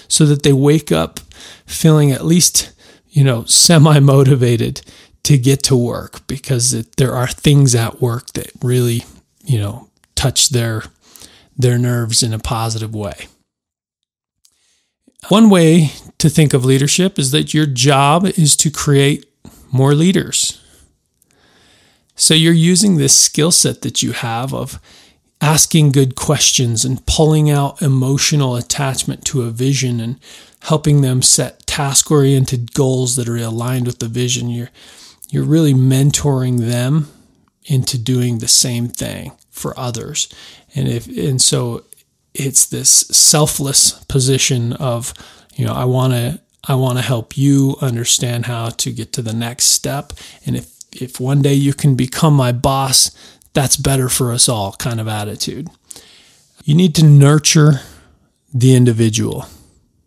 so 0.08 0.26
that 0.26 0.42
they 0.42 0.52
wake 0.52 0.92
up 0.92 1.20
feeling 1.68 2.12
at 2.12 2.26
least, 2.26 2.74
you 3.10 3.24
know, 3.24 3.44
semi 3.46 4.00
motivated 4.00 4.82
to 5.22 5.38
get 5.38 5.62
to 5.62 5.76
work 5.76 6.26
because 6.26 6.74
it, 6.74 6.96
there 6.96 7.14
are 7.14 7.28
things 7.28 7.76
at 7.76 8.02
work 8.02 8.34
that 8.34 8.50
really, 8.64 9.04
you 9.46 9.60
know, 9.60 9.88
touch 10.16 10.50
their 10.50 10.84
their 11.56 11.78
nerves 11.78 12.24
in 12.24 12.34
a 12.34 12.40
positive 12.40 12.94
way. 12.96 13.28
One 15.30 15.52
way 15.52 15.92
to 16.18 16.30
think 16.30 16.54
of 16.56 16.66
leadership 16.66 17.20
is 17.20 17.30
that 17.32 17.54
your 17.54 17.68
job 17.68 18.26
is 18.26 18.56
to 18.58 18.72
create 18.72 19.26
more 19.72 19.94
leaders. 19.94 20.60
So 22.16 22.34
you're 22.34 22.54
using 22.54 22.98
this 22.98 23.16
skill 23.16 23.52
set 23.52 23.82
that 23.82 24.02
you 24.02 24.14
have 24.14 24.54
of 24.56 24.80
asking 25.42 25.92
good 25.92 26.16
questions 26.16 26.84
and 26.84 27.06
pulling 27.06 27.50
out 27.50 27.82
emotional 27.82 28.56
attachment 28.56 29.24
to 29.26 29.44
a 29.44 29.52
vision 29.52 30.00
and 30.00 30.20
helping 30.62 31.02
them 31.02 31.22
set 31.22 31.66
task 31.68 32.10
oriented 32.10 32.74
goals 32.74 33.16
that 33.16 33.30
are 33.30 33.38
aligned 33.38 33.86
with 33.86 34.00
the 34.00 34.08
vision. 34.08 34.50
You're 34.50 34.72
you're 35.30 35.44
really 35.44 35.74
mentoring 35.74 36.60
them 36.60 37.08
into 37.66 37.98
doing 37.98 38.40
the 38.40 38.48
same 38.48 38.88
thing 38.88 39.34
for 39.52 39.78
others. 39.78 40.34
And 40.74 40.88
if 40.88 41.08
and 41.08 41.42
so 41.42 41.84
it's 42.34 42.66
this 42.66 42.90
selfless 42.90 43.92
position 44.06 44.74
of 44.74 45.14
you 45.56 45.66
know 45.66 45.74
I 45.74 45.86
want 45.86 46.14
to 46.14 46.40
I 46.68 46.76
want 46.76 46.98
to 46.98 47.04
help 47.04 47.38
you 47.38 47.78
understand 47.82 48.46
how 48.46 48.70
to 48.70 48.92
get 48.92 49.14
to 49.14 49.22
the 49.22 49.34
next 49.34 49.66
step. 49.66 50.14
And 50.46 50.56
if 50.56 50.72
if 50.92 51.20
one 51.20 51.42
day 51.42 51.54
you 51.54 51.74
can 51.74 51.96
become 51.96 52.34
my 52.34 52.52
boss 52.52 53.12
that's 53.58 53.76
better 53.76 54.08
for 54.08 54.32
us 54.32 54.48
all 54.48 54.74
kind 54.74 55.02
of 55.02 55.08
attitude. 55.08 55.68
You 56.64 56.76
need 56.76 56.94
to 56.94 57.04
nurture 57.04 57.82
the 58.54 58.76
individual. 58.76 59.48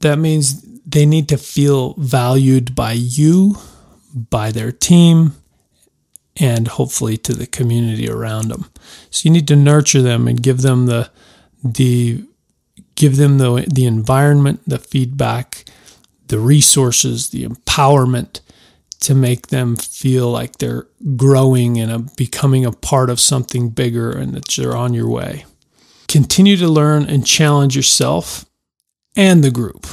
That 0.02 0.21
means 0.21 0.62
they 0.87 1.04
need 1.04 1.28
to 1.30 1.37
feel 1.37 1.95
valued 1.95 2.76
by 2.76 2.92
you, 2.92 3.57
by 4.14 4.52
their 4.52 4.71
team, 4.71 5.35
and 6.37 6.69
hopefully 6.69 7.16
to 7.16 7.35
the 7.35 7.49
community 7.49 8.09
around 8.09 8.50
them. 8.50 8.66
So 9.11 9.28
you 9.28 9.33
need 9.33 9.49
to 9.49 9.57
nurture 9.57 10.00
them 10.00 10.28
and 10.28 10.40
give 10.40 10.62
them 10.62 10.87
the 10.87 11.11
the 11.64 12.25
give 12.95 13.16
them 13.16 13.38
the 13.38 13.66
the 13.69 13.85
environment, 13.85 14.61
the 14.64 14.78
feedback, 14.78 15.64
the 16.28 16.38
resources, 16.38 17.30
the 17.30 17.45
empowerment 17.45 18.42
to 19.00 19.14
make 19.14 19.49
them 19.49 19.76
feel 19.76 20.30
like 20.30 20.59
they're 20.59 20.87
growing 21.16 21.78
and 21.78 21.90
a, 21.90 21.99
becoming 22.16 22.64
a 22.64 22.73
part 22.73 23.11
of 23.11 23.19
something 23.19 23.71
bigger 23.71 24.11
and 24.11 24.35
that 24.35 24.57
you're 24.57 24.76
on 24.76 24.95
your 24.95 25.09
way. 25.09 25.45
Continue 26.07 26.57
to 26.57 26.69
learn 26.69 27.04
and 27.04 27.26
challenge 27.26 27.75
yourself 27.75 28.45
and 29.16 29.42
the 29.42 29.50
group. 29.50 29.87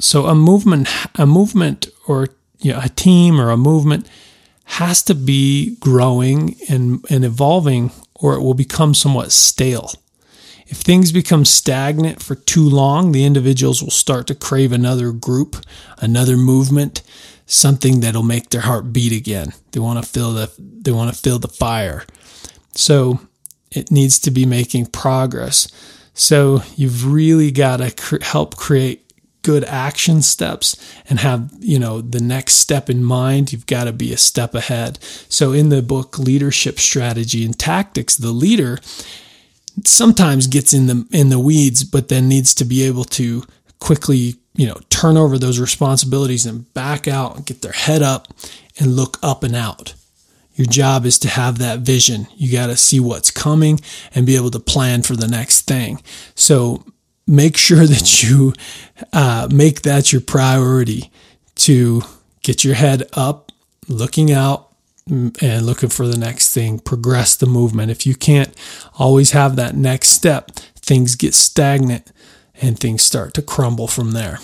So 0.00 0.26
a 0.26 0.34
movement, 0.34 0.88
a 1.16 1.26
movement 1.26 1.88
or 2.06 2.28
you 2.58 2.72
know, 2.72 2.80
a 2.82 2.88
team 2.88 3.40
or 3.40 3.50
a 3.50 3.56
movement 3.56 4.08
has 4.64 5.02
to 5.04 5.14
be 5.14 5.76
growing 5.76 6.56
and, 6.68 7.04
and 7.10 7.24
evolving 7.24 7.90
or 8.14 8.34
it 8.34 8.42
will 8.42 8.54
become 8.54 8.94
somewhat 8.94 9.32
stale. 9.32 9.92
If 10.68 10.78
things 10.78 11.12
become 11.12 11.44
stagnant 11.44 12.20
for 12.20 12.34
too 12.34 12.68
long, 12.68 13.12
the 13.12 13.24
individuals 13.24 13.82
will 13.82 13.90
start 13.90 14.26
to 14.26 14.34
crave 14.34 14.72
another 14.72 15.12
group, 15.12 15.56
another 15.98 16.36
movement, 16.36 17.02
something 17.46 18.00
that'll 18.00 18.22
make 18.22 18.50
their 18.50 18.60
heart 18.60 18.92
beat 18.92 19.12
again. 19.12 19.52
They 19.70 19.80
want 19.80 20.04
to 20.04 20.08
feel 20.08 20.32
the 20.32 20.50
they 20.58 20.92
want 20.92 21.14
to 21.14 21.20
feel 21.20 21.38
the 21.38 21.48
fire. 21.48 22.04
So 22.74 23.20
it 23.70 23.90
needs 23.90 24.18
to 24.20 24.30
be 24.30 24.44
making 24.44 24.86
progress. 24.86 25.68
So 26.14 26.62
you've 26.76 27.10
really 27.10 27.50
got 27.50 27.78
to 27.78 27.90
cr- 27.90 28.22
help 28.22 28.56
create 28.56 29.06
good 29.46 29.64
action 29.64 30.22
steps 30.22 30.76
and 31.08 31.20
have 31.20 31.52
you 31.60 31.78
know 31.78 32.00
the 32.00 32.20
next 32.20 32.54
step 32.54 32.90
in 32.90 33.04
mind 33.04 33.52
you've 33.52 33.66
got 33.66 33.84
to 33.84 33.92
be 33.92 34.12
a 34.12 34.16
step 34.16 34.56
ahead 34.56 34.98
so 35.28 35.52
in 35.52 35.68
the 35.68 35.80
book 35.80 36.18
leadership 36.18 36.80
strategy 36.80 37.44
and 37.44 37.56
tactics 37.56 38.16
the 38.16 38.32
leader 38.32 38.76
sometimes 39.84 40.48
gets 40.48 40.74
in 40.74 40.88
the 40.88 41.06
in 41.12 41.28
the 41.28 41.38
weeds 41.38 41.84
but 41.84 42.08
then 42.08 42.26
needs 42.26 42.56
to 42.56 42.64
be 42.64 42.82
able 42.82 43.04
to 43.04 43.44
quickly 43.78 44.34
you 44.56 44.66
know, 44.66 44.78
turn 44.90 45.16
over 45.16 45.38
those 45.38 45.58
responsibilities 45.58 46.46
and 46.46 46.72
back 46.74 47.06
out 47.06 47.36
and 47.36 47.46
get 47.46 47.62
their 47.62 47.72
head 47.72 48.02
up 48.02 48.28
and 48.78 48.96
look 48.96 49.18
up 49.22 49.42
and 49.42 49.54
out. 49.54 49.94
Your 50.54 50.66
job 50.66 51.04
is 51.04 51.18
to 51.20 51.28
have 51.28 51.58
that 51.58 51.80
vision. 51.80 52.26
You 52.34 52.50
got 52.50 52.68
to 52.68 52.76
see 52.76 52.98
what's 52.98 53.30
coming 53.30 53.78
and 54.14 54.24
be 54.24 54.36
able 54.36 54.50
to 54.52 54.58
plan 54.58 55.02
for 55.02 55.14
the 55.14 55.28
next 55.28 55.62
thing. 55.62 56.02
So 56.34 56.84
make 57.26 57.56
sure 57.56 57.86
that 57.86 58.22
you 58.22 58.54
uh, 59.12 59.48
make 59.52 59.82
that 59.82 60.12
your 60.12 60.22
priority 60.22 61.10
to 61.56 62.02
get 62.42 62.64
your 62.64 62.74
head 62.74 63.04
up, 63.12 63.52
looking 63.88 64.32
out, 64.32 64.72
and 65.08 65.64
looking 65.64 65.90
for 65.90 66.08
the 66.08 66.18
next 66.18 66.52
thing. 66.52 66.78
Progress 66.78 67.36
the 67.36 67.46
movement. 67.46 67.90
If 67.90 68.06
you 68.06 68.14
can't 68.14 68.52
always 68.98 69.32
have 69.32 69.56
that 69.56 69.76
next 69.76 70.08
step, 70.08 70.50
things 70.50 71.14
get 71.14 71.34
stagnant 71.34 72.10
and 72.60 72.78
things 72.78 73.02
start 73.02 73.34
to 73.34 73.42
crumble 73.42 73.88
from 73.88 74.12
there. 74.12 74.38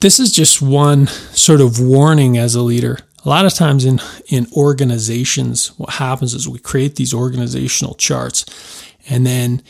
This 0.00 0.18
is 0.20 0.32
just 0.32 0.60
one 0.60 1.06
sort 1.06 1.60
of 1.60 1.80
warning 1.80 2.36
as 2.36 2.54
a 2.54 2.62
leader. 2.62 2.98
A 3.24 3.28
lot 3.28 3.46
of 3.46 3.54
times 3.54 3.84
in, 3.84 4.00
in 4.28 4.46
organizations, 4.54 5.68
what 5.78 5.94
happens 5.94 6.34
is 6.34 6.46
we 6.48 6.58
create 6.58 6.96
these 6.96 7.14
organizational 7.14 7.94
charts 7.94 8.44
and 9.08 9.26
then, 9.26 9.62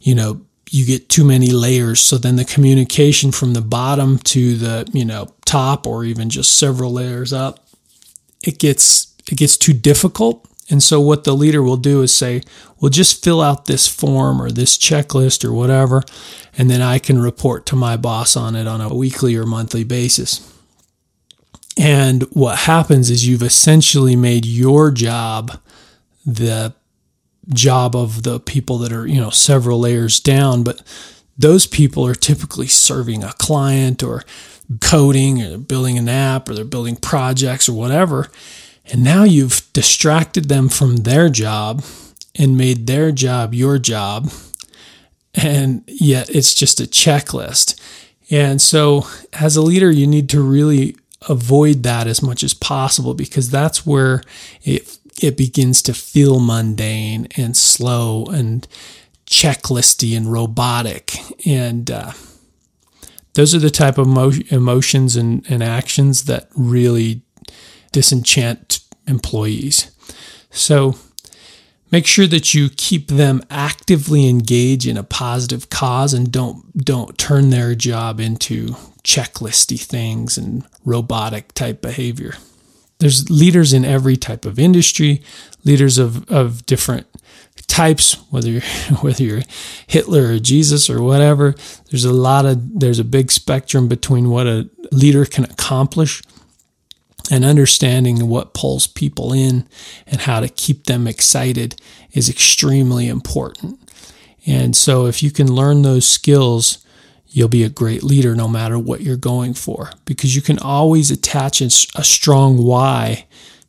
you 0.00 0.14
know, 0.14 0.42
you 0.70 0.86
get 0.86 1.08
too 1.08 1.24
many 1.24 1.50
layers. 1.50 2.00
So 2.00 2.16
then 2.16 2.36
the 2.36 2.44
communication 2.44 3.30
from 3.30 3.52
the 3.52 3.60
bottom 3.60 4.18
to 4.18 4.56
the, 4.56 4.88
you 4.92 5.04
know, 5.04 5.28
top 5.44 5.86
or 5.86 6.04
even 6.04 6.30
just 6.30 6.58
several 6.58 6.92
layers 6.92 7.32
up, 7.32 7.68
it 8.42 8.58
gets, 8.58 9.14
it 9.30 9.36
gets 9.36 9.56
too 9.56 9.72
difficult 9.72 10.48
And 10.70 10.82
so, 10.82 11.00
what 11.00 11.24
the 11.24 11.34
leader 11.34 11.62
will 11.62 11.76
do 11.76 12.02
is 12.02 12.14
say, 12.14 12.42
Well, 12.80 12.90
just 12.90 13.22
fill 13.22 13.42
out 13.42 13.66
this 13.66 13.86
form 13.86 14.40
or 14.40 14.50
this 14.50 14.78
checklist 14.78 15.44
or 15.44 15.52
whatever, 15.52 16.02
and 16.56 16.70
then 16.70 16.80
I 16.80 16.98
can 16.98 17.20
report 17.20 17.66
to 17.66 17.76
my 17.76 17.96
boss 17.96 18.36
on 18.36 18.56
it 18.56 18.66
on 18.66 18.80
a 18.80 18.94
weekly 18.94 19.36
or 19.36 19.44
monthly 19.44 19.84
basis. 19.84 20.50
And 21.76 22.22
what 22.32 22.60
happens 22.60 23.10
is 23.10 23.26
you've 23.26 23.42
essentially 23.42 24.16
made 24.16 24.46
your 24.46 24.90
job 24.90 25.60
the 26.24 26.72
job 27.48 27.94
of 27.94 28.22
the 28.22 28.40
people 28.40 28.78
that 28.78 28.92
are, 28.92 29.06
you 29.06 29.20
know, 29.20 29.30
several 29.30 29.80
layers 29.80 30.20
down, 30.20 30.62
but 30.62 30.80
those 31.36 31.66
people 31.66 32.06
are 32.06 32.14
typically 32.14 32.68
serving 32.68 33.22
a 33.22 33.32
client 33.34 34.02
or 34.02 34.22
coding 34.80 35.42
or 35.42 35.58
building 35.58 35.98
an 35.98 36.08
app 36.08 36.48
or 36.48 36.54
they're 36.54 36.64
building 36.64 36.96
projects 36.96 37.68
or 37.68 37.74
whatever. 37.74 38.28
And 38.92 39.02
now 39.02 39.24
you've 39.24 39.62
distracted 39.72 40.48
them 40.48 40.68
from 40.68 40.98
their 40.98 41.28
job 41.28 41.84
and 42.34 42.56
made 42.56 42.86
their 42.86 43.12
job 43.12 43.54
your 43.54 43.78
job. 43.78 44.30
And 45.34 45.82
yet 45.86 46.28
it's 46.30 46.54
just 46.54 46.80
a 46.80 46.84
checklist. 46.84 47.80
And 48.30 48.60
so, 48.60 49.06
as 49.32 49.56
a 49.56 49.62
leader, 49.62 49.90
you 49.90 50.06
need 50.06 50.28
to 50.30 50.42
really 50.42 50.96
avoid 51.28 51.82
that 51.82 52.06
as 52.06 52.22
much 52.22 52.42
as 52.42 52.54
possible 52.54 53.14
because 53.14 53.50
that's 53.50 53.86
where 53.86 54.22
it 54.62 54.98
it 55.22 55.36
begins 55.36 55.80
to 55.80 55.94
feel 55.94 56.40
mundane 56.40 57.28
and 57.36 57.56
slow 57.56 58.26
and 58.26 58.66
checklisty 59.26 60.16
and 60.16 60.30
robotic 60.30 61.16
and 61.46 61.90
uh, 61.90 62.12
those 63.34 63.54
are 63.54 63.58
the 63.58 63.70
type 63.70 63.98
of 63.98 64.06
mo- 64.06 64.32
emotions 64.48 65.16
and, 65.16 65.44
and 65.48 65.62
actions 65.62 66.24
that 66.24 66.48
really 66.54 67.22
disenchant 67.94 68.80
employees. 69.06 69.92
So 70.50 70.96
make 71.92 72.06
sure 72.06 72.26
that 72.26 72.52
you 72.52 72.68
keep 72.68 73.06
them 73.06 73.40
actively 73.48 74.28
engaged 74.28 74.84
in 74.84 74.96
a 74.96 75.04
positive 75.04 75.70
cause 75.70 76.12
and 76.12 76.32
don't 76.32 76.76
don't 76.76 77.16
turn 77.16 77.50
their 77.50 77.76
job 77.76 78.18
into 78.18 78.74
checklisty 79.04 79.80
things 79.80 80.36
and 80.36 80.66
robotic 80.84 81.54
type 81.54 81.80
behavior. 81.80 82.34
There's 82.98 83.30
leaders 83.30 83.72
in 83.72 83.84
every 83.84 84.16
type 84.16 84.44
of 84.44 84.58
industry, 84.58 85.22
leaders 85.64 85.96
of, 85.96 86.28
of 86.28 86.66
different 86.66 87.06
types, 87.68 88.14
whether 88.30 88.50
you're, 88.50 88.60
whether 89.02 89.22
you're 89.22 89.42
Hitler 89.86 90.32
or 90.32 90.38
Jesus 90.40 90.90
or 90.90 91.00
whatever. 91.00 91.54
There's 91.90 92.04
a 92.04 92.12
lot 92.12 92.44
of 92.44 92.80
there's 92.80 92.98
a 92.98 93.04
big 93.04 93.30
spectrum 93.30 93.86
between 93.86 94.30
what 94.30 94.48
a 94.48 94.68
leader 94.90 95.24
can 95.26 95.44
accomplish 95.44 96.22
and 97.30 97.44
understanding 97.44 98.28
what 98.28 98.54
pulls 98.54 98.86
people 98.86 99.32
in 99.32 99.66
and 100.06 100.22
how 100.22 100.40
to 100.40 100.48
keep 100.48 100.84
them 100.84 101.06
excited 101.06 101.80
is 102.12 102.28
extremely 102.28 103.08
important. 103.08 103.80
And 104.46 104.76
so 104.76 105.06
if 105.06 105.22
you 105.22 105.30
can 105.30 105.52
learn 105.52 105.82
those 105.82 106.06
skills, 106.06 106.84
you'll 107.28 107.48
be 107.48 107.64
a 107.64 107.70
great 107.70 108.02
leader 108.02 108.34
no 108.34 108.46
matter 108.46 108.78
what 108.78 109.00
you're 109.00 109.16
going 109.16 109.54
for 109.54 109.90
because 110.04 110.36
you 110.36 110.42
can 110.42 110.58
always 110.58 111.10
attach 111.10 111.60
a 111.60 111.70
strong 111.70 112.58
why 112.62 113.26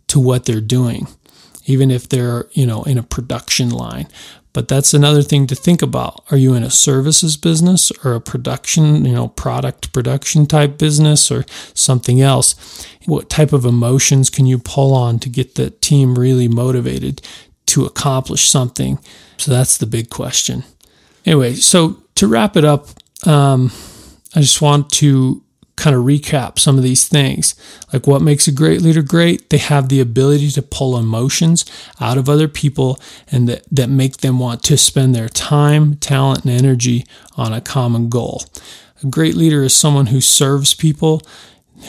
to 0.07 0.19
what 0.19 0.45
they're 0.45 0.61
doing 0.61 1.07
even 1.65 1.91
if 1.91 2.09
they're, 2.09 2.47
you 2.51 2.65
know, 2.65 2.83
in 2.83 2.97
a 2.97 3.03
production 3.03 3.69
line. 3.69 4.07
But 4.53 4.69
that's 4.69 4.93
another 4.93 5.21
thing 5.21 5.47
to 5.47 5.55
think 5.55 5.81
about. 5.81 6.23
Are 6.31 6.37
you 6.37 6.53
in 6.53 6.63
a 6.63 6.69
services 6.69 7.35
business 7.35 7.91
or 8.05 8.13
a 8.13 8.21
production, 8.21 9.03
you 9.03 9.13
know, 9.13 9.27
product 9.27 9.91
production 9.91 10.45
type 10.45 10.77
business 10.77 11.29
or 11.29 11.43
something 11.73 12.21
else? 12.21 12.55
What 13.05 13.29
type 13.29 13.51
of 13.51 13.65
emotions 13.65 14.29
can 14.29 14.45
you 14.45 14.57
pull 14.57 14.93
on 14.93 15.19
to 15.19 15.29
get 15.29 15.55
the 15.55 15.71
team 15.71 16.17
really 16.17 16.47
motivated 16.47 17.21
to 17.65 17.85
accomplish 17.85 18.47
something? 18.47 18.97
So 19.35 19.51
that's 19.51 19.77
the 19.77 19.85
big 19.85 20.09
question. 20.09 20.63
Anyway, 21.25 21.55
so 21.55 22.01
to 22.15 22.25
wrap 22.25 22.55
it 22.55 22.63
up, 22.63 22.87
um, 23.27 23.71
I 24.35 24.39
just 24.39 24.61
want 24.61 24.89
to 24.91 25.43
kind 25.75 25.95
of 25.95 26.03
recap 26.03 26.57
some 26.57 26.77
of 26.77 26.83
these 26.83 27.07
things. 27.07 27.55
Like 27.91 28.07
what 28.07 28.21
makes 28.21 28.47
a 28.47 28.51
great 28.51 28.81
leader 28.81 29.01
great? 29.01 29.49
They 29.49 29.57
have 29.57 29.89
the 29.89 29.99
ability 29.99 30.51
to 30.51 30.61
pull 30.61 30.97
emotions 30.97 31.65
out 31.99 32.17
of 32.17 32.29
other 32.29 32.47
people 32.47 32.99
and 33.31 33.47
that, 33.49 33.63
that 33.71 33.89
make 33.89 34.17
them 34.17 34.39
want 34.39 34.63
to 34.63 34.77
spend 34.77 35.13
their 35.13 35.29
time, 35.29 35.95
talent, 35.95 36.45
and 36.45 36.53
energy 36.53 37.05
on 37.35 37.53
a 37.53 37.61
common 37.61 38.09
goal. 38.09 38.43
A 39.03 39.07
great 39.07 39.35
leader 39.35 39.63
is 39.63 39.75
someone 39.75 40.07
who 40.07 40.21
serves 40.21 40.73
people, 40.73 41.21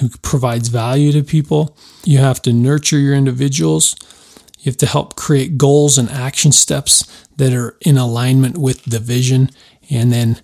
who 0.00 0.08
provides 0.22 0.68
value 0.68 1.12
to 1.12 1.22
people. 1.22 1.76
You 2.04 2.18
have 2.18 2.42
to 2.42 2.52
nurture 2.52 2.98
your 2.98 3.14
individuals. 3.14 3.94
You 4.58 4.70
have 4.70 4.76
to 4.78 4.87
help 4.87 5.14
create 5.14 5.56
goals 5.56 5.96
and 5.96 6.11
action 6.11 6.50
steps 6.50 7.24
that 7.37 7.52
are 7.52 7.76
in 7.82 7.96
alignment 7.96 8.58
with 8.58 8.84
the 8.84 8.98
vision 8.98 9.50
and 9.90 10.12
then 10.12 10.40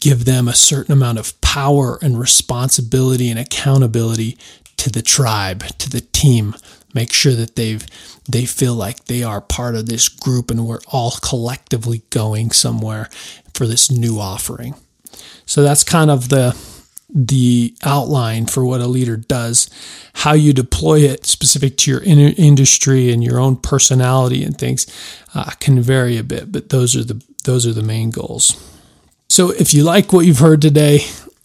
give 0.00 0.24
them 0.24 0.48
a 0.48 0.54
certain 0.54 0.92
amount 0.92 1.18
of 1.18 1.38
power 1.40 1.98
and 2.02 2.18
responsibility 2.18 3.30
and 3.30 3.38
accountability 3.38 4.38
to 4.76 4.90
the 4.90 5.02
tribe, 5.02 5.62
to 5.78 5.90
the 5.90 6.00
team. 6.00 6.54
Make 6.94 7.12
sure 7.12 7.34
that 7.34 7.54
they've 7.54 7.86
they 8.28 8.46
feel 8.46 8.74
like 8.74 9.04
they 9.04 9.22
are 9.22 9.40
part 9.40 9.74
of 9.74 9.86
this 9.86 10.08
group 10.08 10.50
and 10.50 10.66
we're 10.66 10.80
all 10.88 11.12
collectively 11.22 12.02
going 12.10 12.50
somewhere 12.50 13.08
for 13.54 13.66
this 13.66 13.90
new 13.90 14.18
offering. 14.18 14.74
So 15.46 15.62
that's 15.62 15.84
kind 15.84 16.10
of 16.10 16.28
the 16.28 16.56
the 17.12 17.74
outline 17.82 18.46
for 18.46 18.64
what 18.64 18.80
a 18.80 18.86
leader 18.86 19.16
does. 19.16 19.68
How 20.14 20.32
you 20.32 20.52
deploy 20.52 21.00
it 21.00 21.26
specific 21.26 21.76
to 21.78 21.90
your 21.90 22.00
in- 22.00 22.18
industry 22.18 23.12
and 23.12 23.22
your 23.22 23.38
own 23.40 23.56
personality 23.56 24.44
and 24.44 24.56
things 24.56 24.86
uh, 25.34 25.50
can 25.60 25.80
vary 25.80 26.16
a 26.16 26.22
bit, 26.22 26.52
but 26.52 26.70
those 26.70 26.96
are 26.96 27.04
the 27.04 27.22
those 27.44 27.66
are 27.66 27.72
the 27.72 27.82
main 27.82 28.10
goals. 28.10 28.56
So 29.30 29.50
if 29.50 29.72
you 29.72 29.84
like 29.84 30.12
what 30.12 30.26
you've 30.26 30.40
heard 30.40 30.60
today, 30.60 31.02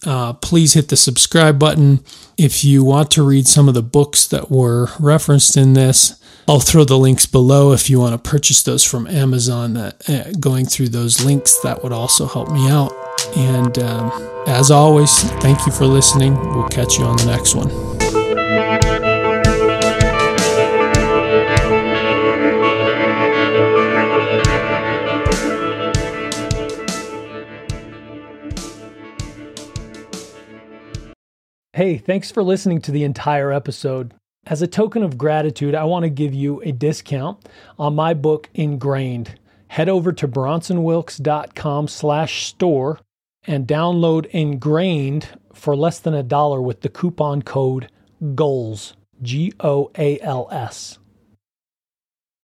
uh, 0.08 0.34
please 0.34 0.74
hit 0.74 0.89
the 0.89 0.98
subscribe 0.98 1.60
button. 1.60 2.04
If 2.36 2.65
you 2.65 2.84
want 2.84 3.12
to 3.12 3.24
read 3.24 3.48
some 3.48 3.67
of 3.67 3.76
the 3.76 3.84
books 3.84 4.28
that 4.28 4.50
were 4.50 4.89
referenced 5.00 5.56
in 5.56 5.74
this, 5.74 6.19
I'll 6.48 6.60
throw 6.60 6.84
the 6.84 6.98
links 6.98 7.28
below 7.28 7.74
if 7.74 7.88
you 7.88 8.00
want 8.00 8.13
to 8.13 8.30
purchase 8.30 8.63
those 8.63 8.84
from 8.84 9.06
Amazon. 9.06 9.76
That 9.76 10.10
uh, 10.10 10.32
going 10.39 10.65
through 10.65 10.89
those 10.89 11.24
links 11.24 11.60
that 11.60 11.84
would 11.84 11.93
also 11.93 12.26
help 12.26 12.52
me 12.52 12.67
out. 12.67 12.91
And 13.38 13.78
um, 13.78 14.12
as 14.48 14.71
always, 14.71 15.21
thank 15.41 15.67
you 15.67 15.71
for 15.71 15.86
listening. 15.86 16.36
We'll 16.56 16.67
catch 16.69 16.98
you 16.98 17.06
on 17.06 17.17
the 17.17 17.26
next 17.26 17.54
one. 17.54 18.85
Hey, 31.75 31.97
thanks 31.97 32.31
for 32.31 32.41
listening 32.41 32.79
to 32.83 32.91
the 32.93 33.03
entire 33.03 33.51
episode. 33.51 34.13
As 34.45 34.61
a 34.61 34.65
token 34.65 35.03
of 35.03 35.17
gratitude, 35.17 35.75
I 35.75 35.83
want 35.83 36.03
to 36.03 36.09
give 36.09 36.33
you 36.33 36.61
a 36.61 36.71
discount 36.71 37.49
on 37.77 37.95
my 37.95 38.13
book 38.13 38.49
Ingrained. 38.53 39.38
Head 39.67 39.89
over 39.89 40.13
to 40.13 40.25
bronsonwilks.com 40.25 41.89
slash 41.89 42.45
store 42.45 43.01
and 43.45 43.67
download 43.67 44.27
Ingrained 44.27 45.38
for 45.53 45.75
less 45.75 45.99
than 45.99 46.13
a 46.13 46.23
dollar 46.23 46.61
with 46.61 46.79
the 46.79 46.88
coupon 46.88 47.41
code 47.41 47.91
GOALS, 48.35 48.95
G 49.21 49.51
O 49.59 49.91
A 49.97 50.17
L 50.21 50.47
S. 50.53 50.99